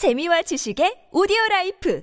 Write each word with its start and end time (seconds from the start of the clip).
재미와 0.00 0.40
지식의 0.40 1.12
오디오 1.12 1.36
라이프 1.50 2.00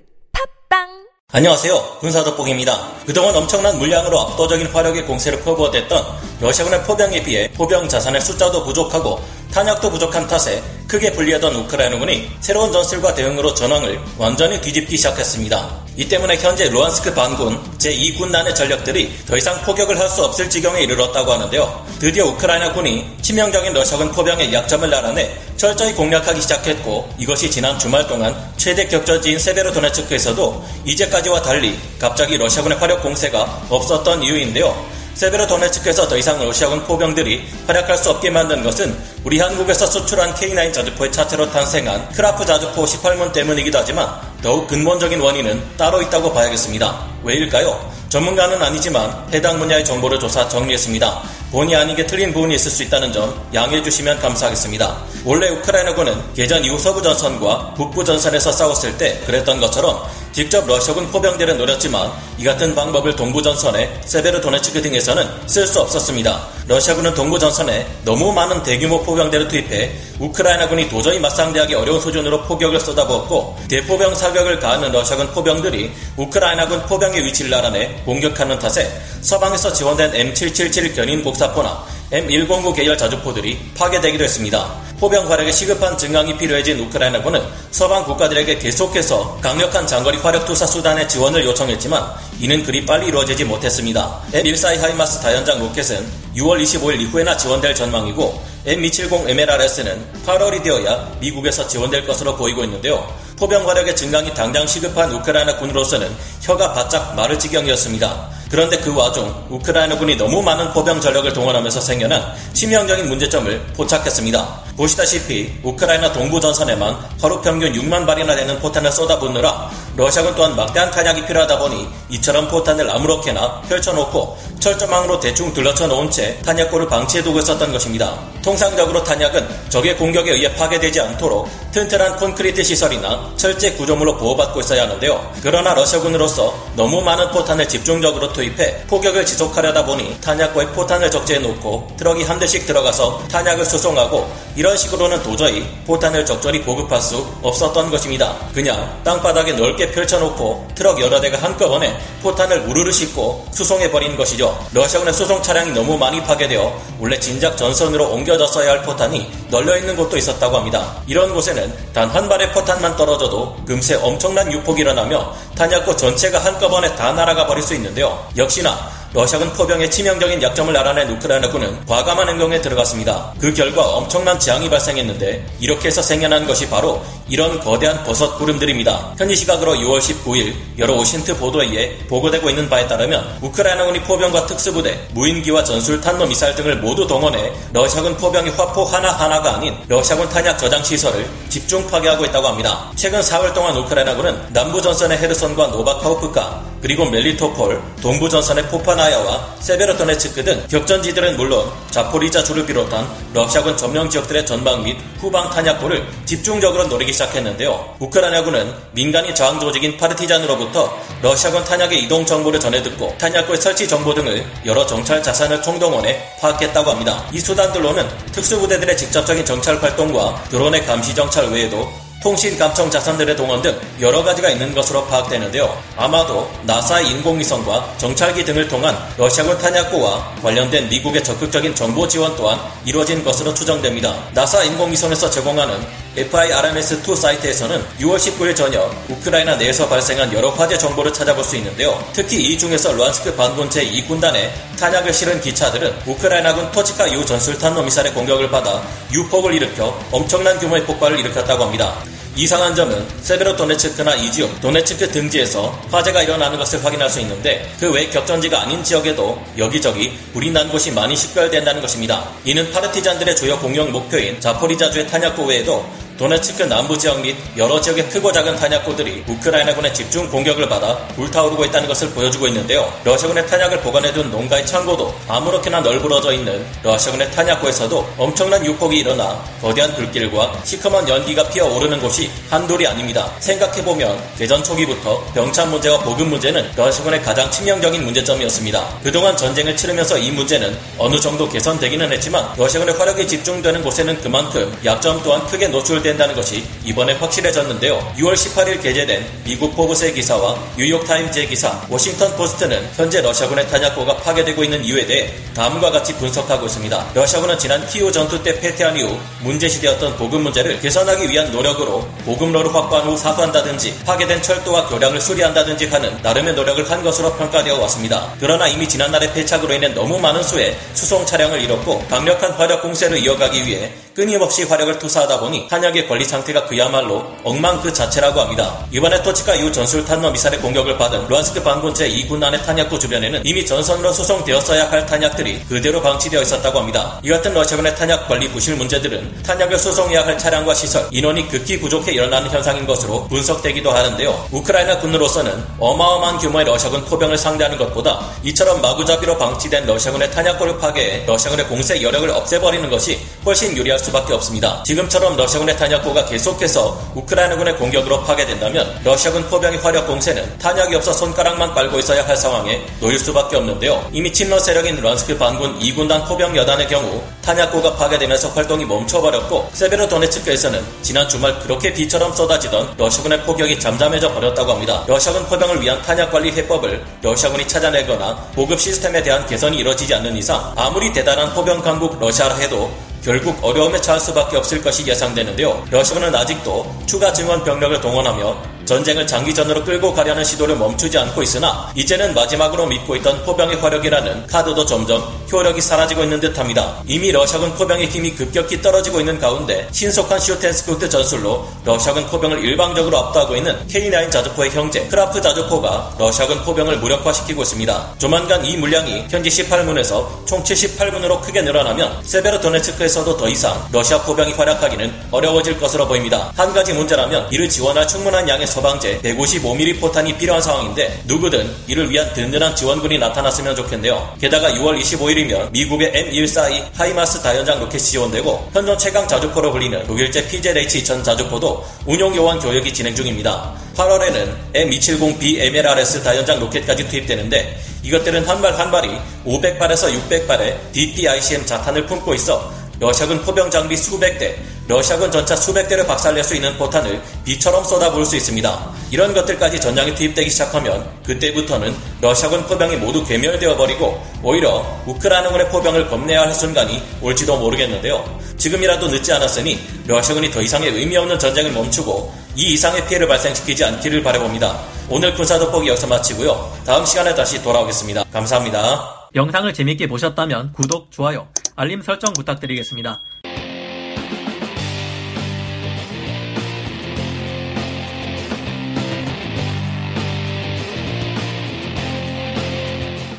팟빵 0.70 0.86
안녕하세요. 1.32 1.98
군사덕복입니다. 1.98 2.92
그동안 3.04 3.34
엄청난 3.34 3.76
물량으로 3.76 4.20
압도적인 4.20 4.68
화력의 4.68 5.04
공세를 5.04 5.40
퍼부어댔던 5.40 6.04
러시아군의 6.40 6.84
포병에 6.84 7.24
비해 7.24 7.50
포병 7.54 7.88
자산의 7.88 8.20
숫자도 8.20 8.62
부족하고 8.62 9.18
탄약도 9.52 9.90
부족한 9.90 10.28
탓에 10.28 10.62
크게 10.86 11.10
불리하던 11.10 11.56
우크라이나군이 11.56 12.30
새로운 12.38 12.70
전술과 12.70 13.14
대응으로 13.14 13.52
전황을 13.52 13.98
완전히 14.16 14.60
뒤집기 14.60 14.96
시작했습니다. 14.96 15.87
이 15.98 16.08
때문에 16.08 16.36
현재 16.36 16.68
루한스크 16.68 17.12
반군 17.12 17.60
제2군단의 17.76 18.54
전력들이 18.54 19.12
더 19.26 19.36
이상 19.36 19.60
포격을 19.62 19.98
할 19.98 20.08
수 20.08 20.24
없을 20.24 20.48
지경에 20.48 20.80
이르렀다고 20.82 21.32
하는데요. 21.32 21.86
드디어 21.98 22.24
우크라이나 22.26 22.72
군이 22.72 23.04
치명적인 23.20 23.72
러시아군 23.72 24.12
포병의 24.12 24.54
약점을 24.54 24.94
알아내 24.94 25.36
철저히 25.56 25.92
공략하기 25.92 26.40
시작했고 26.40 27.10
이것이 27.18 27.50
지난 27.50 27.78
주말 27.80 28.06
동안 28.06 28.34
최대 28.56 28.86
격전지인 28.86 29.40
세베로도네츠크에서도 29.40 30.64
이제까지와 30.86 31.42
달리 31.42 31.76
갑자기 31.98 32.38
러시아군의 32.38 32.78
화력 32.78 33.02
공세가 33.02 33.62
없었던 33.68 34.22
이유인데요. 34.22 34.98
세베로도네츠크에서 35.14 36.06
더 36.06 36.16
이상 36.16 36.38
러시아군 36.38 36.84
포병들이 36.84 37.44
활약할 37.66 37.98
수 37.98 38.10
없게 38.10 38.30
만든 38.30 38.62
것은 38.62 38.96
우리 39.24 39.40
한국에서 39.40 39.84
수출한 39.86 40.32
K9 40.32 40.72
자주포의 40.72 41.10
차체로 41.10 41.50
탄생한 41.50 42.12
크라프 42.12 42.46
자주포 42.46 42.84
18문 42.84 43.32
때문이기도 43.32 43.78
하지만 43.78 44.27
더욱 44.42 44.68
근본적인 44.68 45.20
원인은 45.20 45.62
따로 45.76 46.00
있다고 46.00 46.32
봐야겠습니다. 46.32 47.06
왜일까요? 47.24 47.98
전문가는 48.08 48.62
아니지만 48.62 49.26
해당 49.32 49.58
분야의 49.58 49.84
정보를 49.84 50.18
조사 50.18 50.48
정리했습니다. 50.48 51.22
본의 51.50 51.76
아니게 51.76 52.06
틀린 52.06 52.32
부분이 52.32 52.54
있을 52.54 52.70
수 52.70 52.82
있다는 52.82 53.12
점 53.12 53.34
양해해 53.52 53.82
주시면 53.82 54.18
감사하겠습니다. 54.20 54.96
원래 55.24 55.48
우크라이나군은 55.50 56.34
개전 56.34 56.64
이후 56.64 56.78
서부 56.78 57.02
전선과 57.02 57.74
북부 57.74 58.04
전선에서 58.04 58.52
싸웠을 58.52 58.96
때 58.96 59.20
그랬던 59.26 59.60
것처럼 59.60 60.02
직접 60.38 60.64
러시아군 60.68 61.10
포병대를 61.10 61.58
노렸지만 61.58 62.12
이 62.38 62.44
같은 62.44 62.72
방법을 62.72 63.16
동부 63.16 63.42
전선에 63.42 64.02
세베르도네츠크 64.04 64.80
등에서는 64.82 65.28
쓸 65.48 65.66
수 65.66 65.80
없었습니다. 65.80 66.46
러시아군은 66.68 67.12
동부 67.12 67.40
전선에 67.40 67.84
너무 68.04 68.30
많은 68.30 68.62
대규모 68.62 69.02
포병대를 69.02 69.48
투입해 69.48 69.90
우크라이나군이 70.20 70.88
도저히 70.90 71.18
맞상대하기 71.18 71.74
어려운 71.74 72.00
수준으로 72.00 72.42
포격을 72.42 72.78
쏟아부었고 72.78 73.58
대포병 73.68 74.14
사격을 74.14 74.60
가하는 74.60 74.92
러시아군 74.92 75.26
포병들이 75.32 75.90
우크라이나군 76.16 76.82
포병의 76.82 77.24
위치를 77.24 77.52
알아내 77.54 78.02
공격하는 78.04 78.60
탓에 78.60 78.88
서방에서 79.22 79.72
지원된 79.72 80.12
M777 80.12 80.94
견인 80.94 81.24
곡사포나 81.24 81.84
M109 82.10 82.74
계열 82.74 82.96
자주포들이 82.96 83.58
파괴되기도 83.76 84.24
했습니다. 84.24 84.74
포병 84.98 85.30
화력의 85.30 85.52
시급한 85.52 85.96
증강이 85.96 86.38
필요해진 86.38 86.80
우크라이나군은 86.80 87.40
서방 87.70 88.04
국가들에게 88.04 88.58
계속해서 88.58 89.38
강력한 89.42 89.86
장거리 89.86 90.16
화력 90.18 90.46
투사 90.46 90.66
수단의 90.66 91.08
지원을 91.08 91.44
요청했지만 91.44 92.02
이는 92.40 92.64
그리 92.64 92.84
빨리 92.84 93.08
이루어지지 93.08 93.44
못했습니다. 93.44 94.20
M142 94.32 94.80
하이마스 94.80 95.20
다연장 95.20 95.60
로켓은 95.60 96.04
6월 96.34 96.62
25일 96.62 97.00
이후에나 97.02 97.36
지원될 97.36 97.74
전망이고 97.74 98.42
M270 98.66 99.28
MLRS는 99.28 100.04
8월이 100.26 100.62
되어야 100.62 101.12
미국에서 101.20 101.68
지원될 101.68 102.06
것으로 102.06 102.36
보이고 102.36 102.64
있는데요. 102.64 103.06
포병 103.36 103.68
화력의 103.68 103.94
증강이 103.94 104.34
당장 104.34 104.66
시급한 104.66 105.12
우크라이나 105.12 105.58
군으로서는 105.58 106.10
혀가 106.40 106.72
바짝 106.72 107.14
마를 107.14 107.38
지경이었습니다. 107.38 108.37
그런데 108.50 108.78
그 108.78 108.94
와중 108.94 109.32
우크라이나군이 109.50 110.16
너무 110.16 110.42
많은 110.42 110.72
포병 110.72 111.00
전력을 111.00 111.32
동원하면서 111.32 111.80
생겨난 111.80 112.34
치명적인 112.52 113.08
문제점을 113.08 113.60
포착했습니다. 113.76 114.67
보시다시피 114.78 115.58
우크라이나 115.64 116.12
동부 116.12 116.40
전선에만 116.40 116.96
하루 117.20 117.42
평균 117.42 117.72
6만 117.72 118.06
발이나 118.06 118.36
되는 118.36 118.58
포탄을 118.60 118.92
쏟아붓느라 118.92 119.70
러시아군 119.96 120.36
또한 120.36 120.54
막대한 120.54 120.88
탄약이 120.92 121.26
필요하다 121.26 121.58
보니 121.58 121.88
이처럼 122.10 122.46
포탄을 122.46 122.88
아무렇게나 122.88 123.62
펼쳐놓고 123.62 124.38
철조망으로 124.60 125.18
대충 125.18 125.52
둘러쳐 125.52 125.88
놓은 125.88 126.10
채 126.10 126.38
탄약고를 126.42 126.88
방치해두고 126.88 127.40
있었던 127.40 127.72
것입니다. 127.72 128.16
통상적으로 128.42 129.02
탄약은 129.02 129.48
적의 129.68 129.96
공격에 129.96 130.32
의해 130.32 130.54
파괴되지 130.54 131.00
않도록 131.00 131.48
튼튼한 131.72 132.16
콘크리트 132.16 132.62
시설이나 132.62 133.32
철제 133.36 133.72
구조물로 133.72 134.16
보호받고 134.16 134.60
있어야 134.60 134.82
하는데요. 134.84 135.32
그러나 135.42 135.74
러시아군으로서 135.74 136.54
너무 136.76 137.00
많은 137.02 137.30
포탄을 137.30 137.68
집중적으로 137.68 138.32
투입해 138.32 138.86
포격을 138.86 139.26
지속하려다 139.26 139.84
보니 139.84 140.20
탄약고에 140.20 140.66
포탄을 140.68 141.10
적재해 141.10 141.40
놓고 141.40 141.88
트럭이 141.96 142.22
한 142.22 142.38
대씩 142.38 142.66
들어가서 142.66 143.24
탄약을 143.30 143.64
수송하고 143.64 144.30
이런 144.56 144.67
식으로는 144.76 145.22
도저히 145.22 145.66
포탄을 145.86 146.26
적절히 146.26 146.62
보급할 146.62 147.00
수 147.00 147.26
없었던 147.42 147.90
것입니다. 147.90 148.36
그냥 148.52 149.00
땅바닥에 149.04 149.52
넓게 149.52 149.90
펼쳐놓고 149.92 150.68
트럭 150.74 151.00
여러 151.00 151.20
대가 151.20 151.38
한꺼번에 151.38 151.98
포탄을 152.22 152.68
우르르 152.68 152.92
싣고 152.92 153.46
수송해버린 153.52 154.16
것이죠. 154.16 154.58
러시아군의 154.72 155.14
수송 155.14 155.42
차량이 155.42 155.70
너무 155.72 155.96
많이 155.96 156.22
파괴되어 156.22 156.80
원래 157.00 157.18
진작 157.18 157.56
전선으로 157.56 158.10
옮겨졌어야 158.10 158.70
할 158.70 158.82
포탄이 158.82 159.30
널려있는 159.48 159.96
곳도 159.96 160.16
있었다고 160.16 160.56
합니다. 160.58 160.96
이런 161.06 161.32
곳에는 161.32 161.72
단 161.94 162.08
한 162.18 162.28
발의 162.28 162.52
포탄만 162.52 162.96
떨어져도 162.96 163.56
금세 163.64 163.94
엄청난 163.94 164.50
유폭이 164.50 164.80
일어나며 164.80 165.32
탄약고 165.54 165.94
전체가 165.94 166.38
한꺼번에 166.38 166.92
다 166.96 167.12
날아가 167.12 167.46
버릴 167.46 167.62
수 167.62 167.74
있는데요. 167.74 168.26
역시나 168.36 168.90
러시아군 169.14 169.50
포병의 169.54 169.90
치명적인 169.90 170.42
약점을 170.42 170.76
알아낸 170.76 171.08
우크라이나군은 171.10 171.86
과감한 171.86 172.28
행동에 172.28 172.60
들어갔습니다. 172.60 173.32
그 173.40 173.54
결과 173.54 173.82
엄청난 173.82 174.38
재앙이 174.38 174.68
발생했는데 174.68 175.46
이렇게 175.60 175.88
해서 175.88 176.02
생겨난 176.02 176.46
것이 176.46 176.68
바로 176.68 177.02
이런 177.26 177.58
거대한 177.60 178.04
버섯 178.04 178.36
구름들입니다. 178.36 179.14
현지 179.16 179.34
시각으로 179.34 179.74
6월 179.74 179.98
19일 179.98 180.52
여러 180.78 180.94
OSINT 180.94 181.38
보도에 181.38 181.66
의해 181.66 181.98
보고되고 182.06 182.50
있는 182.50 182.68
바에 182.68 182.86
따르면 182.86 183.38
우크라이나군이 183.40 184.02
포병과 184.02 184.46
특수부대, 184.46 185.08
무인기와 185.12 185.64
전술 185.64 186.00
탄도 186.00 186.26
미사일 186.26 186.54
등을 186.54 186.76
모두 186.76 187.06
동원해 187.06 187.52
러시아군 187.72 188.14
포병의 188.18 188.52
화포 188.52 188.84
하나하나가 188.84 189.56
아닌 189.56 189.74
러시아군 189.88 190.28
탄약 190.28 190.58
저장 190.58 190.82
시설을 190.82 191.26
집중 191.48 191.86
파괴하고 191.86 192.26
있다고 192.26 192.46
합니다. 192.46 192.90
최근 192.94 193.20
4일 193.20 193.54
동안 193.54 193.74
우크라이나군은 193.76 194.52
남부 194.52 194.82
전선의 194.82 195.16
헤르손과 195.16 195.68
노바카호프카 195.68 196.77
그리고 196.80 197.04
멜리토폴, 197.06 197.80
동부 198.00 198.28
전선의 198.28 198.68
포파스나야와 198.68 199.56
세베르토네츠크 199.60 200.44
등 200.44 200.64
격전지들은 200.68 201.36
물론 201.36 201.68
자포리자 201.90 202.44
주를 202.44 202.64
비롯한 202.64 203.08
러시아군 203.34 203.76
점령 203.76 204.08
지역들의 204.08 204.46
전방 204.46 204.84
및 204.84 204.96
후방 205.18 205.50
탄약고를 205.50 206.06
집중적으로 206.24 206.84
노리기 206.86 207.12
시작했는데요. 207.12 207.96
우크라이나군은 207.98 208.72
민간인 208.92 209.34
저항 209.34 209.58
조직인 209.58 209.96
파르티잔으로부터 209.96 210.96
러시아군 211.22 211.64
탄약의 211.64 212.04
이동 212.04 212.24
정보를 212.24 212.60
전해 212.60 212.82
듣고 212.82 213.14
탄약고의 213.18 213.60
설치 213.60 213.88
정보 213.88 214.14
등을 214.14 214.44
여러 214.64 214.86
정찰 214.86 215.22
자산을 215.22 215.60
총동원해 215.62 216.36
파악했다고 216.40 216.90
합니다. 216.90 217.24
이 217.32 217.40
수단들로는 217.40 218.08
특수부대들의 218.32 218.96
직접적인 218.96 219.44
정찰 219.44 219.82
활동과 219.82 220.44
드론의 220.50 220.86
감시 220.86 221.14
정찰 221.14 221.46
외에도 221.48 221.88
통신 222.20 222.58
감청 222.58 222.90
자산들의 222.90 223.36
동원 223.36 223.62
등 223.62 223.78
여러 224.00 224.24
가지가 224.24 224.48
있는 224.50 224.74
것으로 224.74 225.06
파악되는데요. 225.06 225.80
아마도 225.96 226.50
나사의 226.64 227.08
인공위성과 227.10 227.94
정찰기 227.98 228.44
등을 228.44 228.66
통한 228.66 228.96
러시아군 229.16 229.56
탄약고와 229.58 230.34
관련된 230.42 230.88
미국의 230.88 231.22
적극적인 231.22 231.76
정보 231.76 232.08
지원 232.08 232.34
또한 232.34 232.58
이루어진 232.84 233.22
것으로 233.22 233.54
추정됩니다. 233.54 234.16
나사 234.34 234.64
인공위성에서 234.64 235.30
제공하는 235.30 235.78
FIRMS2 236.26 237.14
사이트에서는 237.16 237.84
6월 238.00 238.16
19일 238.16 238.56
저녁 238.56 238.92
우크라이나 239.08 239.56
내에서 239.56 239.88
발생한 239.88 240.32
여러 240.32 240.50
화재 240.50 240.76
정보를 240.76 241.12
찾아볼 241.12 241.44
수 241.44 241.56
있는데요. 241.56 242.02
특히 242.12 242.36
이 242.42 242.58
중에서 242.58 242.92
루안스크 242.92 243.34
반군 243.36 243.68
제2군단에 243.70 244.50
탄약을 244.78 245.12
실은 245.12 245.40
기차들은 245.40 245.94
우크라이나군 246.06 246.72
토치카 246.72 247.12
유 247.12 247.24
전술탄도 247.24 247.82
미사일의 247.82 248.14
공격을 248.14 248.50
받아 248.50 248.82
유폭을 249.12 249.54
일으켜 249.54 249.98
엄청난 250.10 250.58
규모의 250.58 250.84
폭발을 250.84 251.18
일으켰다고 251.20 251.64
합니다. 251.64 251.94
이상한 252.36 252.72
점은 252.72 253.04
세베로도네츠크나 253.22 254.14
이 254.14 254.30
지역, 254.30 254.60
도네츠크 254.60 255.10
등지에서 255.10 255.76
화재가 255.90 256.22
일어나는 256.22 256.56
것을 256.56 256.84
확인할 256.84 257.10
수 257.10 257.18
있는데 257.20 257.68
그 257.80 257.90
외 257.90 258.06
격전지가 258.08 258.62
아닌 258.62 258.84
지역에도 258.84 259.42
여기저기 259.56 260.16
불이 260.32 260.52
난 260.52 260.68
곳이 260.68 260.92
많이 260.92 261.16
식별된다는 261.16 261.80
것입니다. 261.80 262.28
이는 262.44 262.70
파르티잔들의 262.70 263.34
주요 263.34 263.58
공격 263.58 263.90
목표인 263.90 264.40
자포리자주의 264.40 265.08
탄약고 265.08 265.46
외에도 265.46 265.84
도네츠크 266.18 266.64
남부 266.64 266.98
지역 266.98 267.20
및 267.20 267.36
여러 267.56 267.80
지역의 267.80 268.08
크고 268.08 268.32
작은 268.32 268.56
탄약고들이 268.56 269.22
우크라이나군의 269.28 269.94
집중 269.94 270.28
공격을 270.28 270.68
받아 270.68 270.98
불타오르고 271.14 271.64
있다는 271.66 271.86
것을 271.86 272.10
보여주고 272.10 272.48
있는데요. 272.48 272.92
러시아군의 273.04 273.46
탄약을 273.46 273.80
보관해둔 273.82 274.32
농가의 274.32 274.66
창고도 274.66 275.14
아무렇게나 275.28 275.80
널브러져 275.80 276.32
있는 276.32 276.66
러시아군의 276.82 277.30
탄약고에서도 277.30 278.14
엄청난 278.18 278.66
유폭이 278.66 278.98
일어나 278.98 279.40
거대한 279.62 279.94
불길과 279.94 280.60
시커먼 280.64 281.08
연기가 281.08 281.48
피어오르는 281.48 282.00
곳이 282.00 282.28
한둘이 282.50 282.84
아닙니다. 282.84 283.30
생각해보면 283.38 284.20
개전 284.36 284.64
초기부터 284.64 285.24
병참 285.34 285.70
문제와 285.70 286.00
보급 286.00 286.26
문제는 286.26 286.72
러시아군의 286.74 287.22
가장 287.22 287.48
치명적인 287.48 288.04
문제점이었습니다. 288.04 288.98
그동안 289.04 289.36
전쟁을 289.36 289.76
치르면서 289.76 290.18
이 290.18 290.32
문제는 290.32 290.76
어느 290.98 291.20
정도 291.20 291.48
개선되기는 291.48 292.12
했지만 292.12 292.44
러시아군의 292.56 292.96
화력이 292.96 293.28
집중되는 293.28 293.84
곳에는 293.84 294.20
그만큼 294.20 294.76
약점 294.84 295.22
또한 295.22 295.46
크게 295.46 295.68
노출되 295.68 296.07
된다는 296.08 296.34
것이 296.34 296.64
이번에 296.84 297.12
확실해졌는데요. 297.14 298.14
6월 298.18 298.32
18일 298.32 298.82
게재된 298.82 299.26
미국 299.44 299.76
포브스의 299.76 300.14
기사와 300.14 300.56
뉴욕타임즈의 300.78 301.48
기사, 301.48 301.80
워싱턴 301.90 302.34
포스트는 302.36 302.88
현재 302.96 303.20
러시아군의 303.20 303.68
탄약고가 303.68 304.16
파괴되고 304.16 304.64
있는 304.64 304.82
이유에 304.84 305.06
대해 305.06 305.30
다음과 305.54 305.90
같이 305.90 306.14
분석하고 306.16 306.66
있습니다. 306.66 307.10
러시아군은 307.14 307.58
지난 307.58 307.86
키우 307.86 308.10
전투 308.10 308.42
때 308.42 308.58
패퇴한 308.58 308.96
이후 308.96 309.18
문제시되었던 309.40 310.16
보급 310.16 310.40
문제를 310.40 310.80
개선하기 310.80 311.28
위한 311.28 311.52
노력으로 311.52 312.08
보급로를 312.24 312.74
확보한 312.74 313.06
후 313.06 313.16
사수한다든지 313.16 314.04
파괴된 314.04 314.42
철도와 314.42 314.88
교량을 314.88 315.20
수리한다든지 315.20 315.86
하는 315.86 316.16
나름의 316.22 316.54
노력을 316.54 316.90
한 316.90 317.02
것으로 317.02 317.34
평가되어 317.36 317.78
왔습니다. 317.80 318.32
그러나 318.40 318.66
이미 318.66 318.88
지난날의 318.88 319.34
패착으로 319.34 319.74
인해 319.74 319.88
너무 319.88 320.18
많은 320.18 320.42
수의 320.42 320.76
수송 320.94 321.26
차량을 321.26 321.60
잃었고 321.60 322.06
강력한 322.08 322.52
화력 322.52 322.82
공세를 322.82 323.18
이어가기 323.18 323.66
위해 323.66 323.92
끊임없이 324.18 324.64
화력을 324.64 324.98
투사하다 324.98 325.38
보니 325.38 325.68
탄약의 325.68 326.08
관리 326.08 326.24
상태가 326.24 326.66
그야말로 326.66 327.24
엉망 327.44 327.80
그 327.80 327.92
자체라고 327.92 328.40
합니다. 328.40 328.84
이번에 328.90 329.22
토치카 329.22 329.54
U 329.54 329.70
전술 329.70 330.04
탄도 330.04 330.32
미사일의 330.32 330.60
공격을 330.60 330.98
받은 330.98 331.28
루한스크 331.28 331.62
반군 331.62 331.94
제2군단의 331.94 332.64
탄약고 332.64 332.98
주변에는 332.98 333.42
이미 333.44 333.64
전선으로 333.64 334.12
수송되었어야 334.12 334.90
할 334.90 335.06
탄약들이 335.06 335.66
그대로 335.68 336.02
방치되어 336.02 336.42
있었다고 336.42 336.80
합니다. 336.80 337.20
이 337.22 337.28
같은 337.28 337.54
러시아군의 337.54 337.94
탄약 337.94 338.26
관리 338.26 338.48
부실 338.48 338.74
문제들은 338.74 339.44
탄약을 339.44 339.78
수송해야 339.78 340.26
할 340.26 340.36
차량과 340.36 340.74
시설, 340.74 341.06
인원이 341.12 341.46
극히 341.46 341.78
부족해 341.78 342.10
일어나는 342.10 342.50
현상인 342.50 342.88
것으로 342.88 343.28
분석되기도 343.28 343.88
하는데요. 343.88 344.48
우크라이나 344.50 344.98
군으로서는 344.98 345.64
어마어마한 345.78 346.38
규모의 346.38 346.66
러시아군 346.66 347.04
포병을 347.04 347.38
상대하는 347.38 347.78
것보다 347.78 348.18
이처럼 348.42 348.82
마구잡이로 348.82 349.38
방치된 349.38 349.86
러시아군의 349.86 350.32
탄약고를 350.32 350.78
파괴해 350.78 351.24
러시아군의 351.24 351.68
공세 351.68 352.02
여력을 352.02 352.28
없애버리는 352.30 352.90
것이 352.90 353.20
훨씬 353.46 353.76
유리할 353.76 353.96
수 353.96 354.07
수밖에 354.08 354.34
없습니다. 354.34 354.82
지금처럼 354.84 355.36
러시아군의 355.36 355.76
탄약고가 355.76 356.26
계속해서 356.26 357.12
우크라이나군의 357.14 357.76
공격으로 357.76 358.22
파괴된다면 358.24 359.00
러시아군 359.04 359.44
포병의 359.48 359.78
화력 359.78 360.06
공세는 360.06 360.58
탄약이 360.58 360.94
없어 360.96 361.12
손가락만 361.12 361.74
빨고 361.74 361.98
있어야 361.98 362.26
할 362.26 362.36
상황에 362.36 362.84
놓일 363.00 363.18
수밖에 363.18 363.56
없는데요. 363.56 364.08
이미 364.12 364.32
친러 364.32 364.58
세력인 364.58 365.00
루한스크 365.00 365.36
반군 365.38 365.78
2군단 365.78 366.26
포병 366.26 366.56
여단의 366.56 366.88
경우 366.88 367.22
탄약고가 367.42 367.96
파괴되면서 367.96 368.48
활동이 368.50 368.84
멈춰버렸고 368.84 369.70
세베로도네츠크에서는 369.72 370.84
지난 371.02 371.28
주말 371.28 371.58
그렇게 371.60 371.92
비처럼 371.92 372.32
쏟아지던 372.34 372.94
러시아군의 372.96 373.42
포격이 373.42 373.78
잠잠해져 373.80 374.32
버렸다고 374.34 374.72
합니다. 374.72 375.04
러시아군 375.06 375.46
포병을 375.46 375.80
위한 375.80 376.00
탄약 376.02 376.30
관리 376.30 376.52
해법을 376.52 377.02
러시아군이 377.22 377.66
찾아내거나 377.66 378.36
보급 378.54 378.80
시스템에 378.80 379.22
대한 379.22 379.46
개선이 379.46 379.78
이뤄지지 379.78 380.14
않는 380.14 380.36
이상 380.36 380.72
아무리 380.76 381.12
대단한 381.12 381.52
포병 381.54 381.82
강국 381.82 382.18
러시아라 382.18 382.56
해도 382.56 382.90
결국 383.22 383.58
어려움에 383.62 384.00
처할 384.00 384.20
수밖에 384.20 384.56
없을 384.56 384.82
것이 384.82 385.06
예상되는데요. 385.06 385.84
러시아는 385.90 386.34
아직도 386.34 387.02
추가 387.06 387.32
증원 387.32 387.62
병력을 387.64 388.00
동원하며 388.00 388.78
전쟁을 388.88 389.26
장기전으로 389.26 389.84
끌고 389.84 390.14
가려는 390.14 390.42
시도를 390.42 390.76
멈추지 390.76 391.18
않고 391.18 391.42
있으나 391.42 391.92
이제는 391.94 392.32
마지막으로 392.32 392.86
믿고 392.86 393.16
있던 393.16 393.44
포병의 393.44 393.76
화력이라는 393.76 394.46
카드도 394.46 394.86
점점 394.86 395.22
효력이 395.52 395.82
사라지고 395.82 396.22
있는 396.22 396.40
듯합니다. 396.40 397.02
이미 397.06 397.30
러시아군 397.30 397.74
포병의 397.74 398.06
힘이 398.06 398.34
급격히 398.34 398.80
떨어지고 398.80 399.20
있는 399.20 399.38
가운데 399.38 399.86
신속한 399.92 400.40
shoot 400.40 400.65
and 400.65 400.81
scoot 400.81 401.06
전술로 401.10 401.68
러시아군 401.84 402.26
포병을 402.28 402.64
일방적으로 402.64 403.18
압도하고 403.18 403.56
있는 403.56 403.76
K9 403.88 404.30
자주포의 404.30 404.70
형제 404.70 405.06
크라프 405.08 405.42
자주포가 405.42 406.14
러시아군 406.18 406.62
포병을 406.62 406.96
무력화시키고 406.98 407.62
있습니다. 407.62 408.14
조만간 408.16 408.64
이 408.64 408.78
물량이 408.78 409.26
현재 409.28 409.50
18문에서 409.50 410.46
총 410.46 410.62
78문으로 410.62 411.42
크게 411.42 411.60
늘어나면 411.60 412.22
세베르도네츠크 412.24 413.04
에서도 413.08 413.38
더 413.38 413.48
이상 413.48 413.88
러시아 413.90 414.20
포병이 414.20 414.52
활약하기는 414.52 415.28
어려워질 415.30 415.80
것으로 415.80 416.06
보입니다. 416.06 416.52
한 416.54 416.74
가지 416.74 416.92
문제라면 416.92 417.48
이를 417.50 417.66
지원할 417.66 418.06
충분한 418.06 418.46
양의 418.46 418.66
서방제 418.66 419.20
155mm 419.22 419.98
포탄이 419.98 420.36
필요한 420.36 420.60
상황인데 420.60 421.22
누구든 421.24 421.74
이를 421.86 422.10
위한 422.10 422.30
든든한 422.34 422.76
지원군이 422.76 423.16
나타났으면 423.18 423.74
좋겠네요. 423.76 424.36
게다가 424.38 424.70
6월 424.72 425.00
25일이면 425.00 425.70
미국의 425.72 426.12
M142 426.12 426.84
하이마스 426.94 427.40
다연장 427.40 427.80
로켓이 427.80 428.02
지원되고 428.02 428.68
현존 428.74 428.98
최강 428.98 429.26
자주포로 429.26 429.72
불리는 429.72 430.06
독일제 430.06 430.46
PZH 430.48 430.98
2000 430.98 431.24
자주포도 431.24 431.82
운용 432.04 432.36
요원 432.36 432.58
교육이 432.60 432.92
진행 432.92 433.14
중입니다. 433.14 433.72
8월에는 433.96 434.74
M270B 434.74 435.60
MLRS 435.60 436.22
다연장 436.22 436.60
로켓까지 436.60 437.08
투입되는데 437.08 437.80
이것들은 438.02 438.46
한 438.46 438.60
발 438.60 438.78
한 438.78 438.90
발이 438.90 439.08
500발에서 439.46 440.12
600발의 440.28 440.76
DPICM 440.92 441.64
자탄을 441.64 442.04
품고 442.06 442.34
있어 442.34 442.70
러시아군 443.00 443.40
포병 443.42 443.70
장비 443.70 443.96
수백 443.96 444.38
대, 444.38 444.58
러시아군 444.88 445.30
전차 445.30 445.54
수백 445.54 445.86
대를 445.88 446.06
박살낼 446.06 446.42
수 446.42 446.56
있는 446.56 446.76
포탄을 446.78 447.22
비처럼 447.44 447.84
쏟아부을 447.84 448.24
수 448.24 448.36
있습니다. 448.36 448.92
이런 449.10 449.32
것들까지 449.32 449.80
전장에 449.80 450.14
투입되기 450.14 450.50
시작하면 450.50 451.08
그때부터는 451.24 451.94
러시아군 452.20 452.66
포병이 452.66 452.96
모두 452.96 453.24
괴멸되어 453.24 453.76
버리고 453.76 454.20
오히려 454.42 454.84
우크라이나군의 455.06 455.68
포병을 455.68 456.08
겁내야 456.08 456.42
할 456.42 456.54
순간이 456.54 457.02
올지도 457.22 457.58
모르겠는데요. 457.58 458.38
지금이라도 458.56 459.08
늦지 459.08 459.32
않았으니 459.32 459.78
러시아군이 460.06 460.50
더 460.50 460.60
이상의 460.60 460.90
의미 460.90 461.16
없는 461.16 461.38
전쟁을 461.38 461.70
멈추고 461.72 462.34
이 462.56 462.72
이상의 462.72 463.06
피해를 463.06 463.28
발생시키지 463.28 463.84
않기를 463.84 464.22
바라봅니다. 464.24 464.76
오늘 465.08 465.32
군사 465.34 465.58
돋보기 465.58 465.88
여기서 465.88 466.08
마치고요. 466.08 466.78
다음 466.84 467.04
시간에 467.06 467.34
다시 467.34 467.62
돌아오겠습니다. 467.62 468.24
감사합니다. 468.32 469.28
영상을 469.34 469.72
재밌게 469.72 470.08
보셨다면 470.08 470.72
구독, 470.72 471.12
좋아요, 471.12 471.46
알림 471.78 472.02
설정 472.02 472.32
부탁드리겠습니다. 472.32 473.20